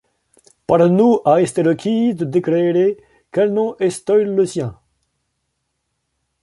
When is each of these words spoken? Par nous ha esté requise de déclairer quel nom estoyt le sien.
Par 0.69 0.79
nous 0.89 1.19
ha 1.25 1.35
esté 1.43 1.61
requise 1.67 2.15
de 2.15 2.25
déclairer 2.37 2.89
quel 3.31 3.53
nom 3.57 3.69
estoyt 3.89 4.25
le 4.39 4.47
sien. 4.47 4.75